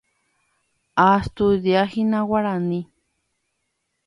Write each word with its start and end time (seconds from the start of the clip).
Astudiahína 1.03 2.19
guarani. 2.33 2.81